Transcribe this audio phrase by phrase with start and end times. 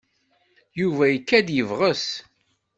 [0.79, 2.05] Yuba ikad-d yebges.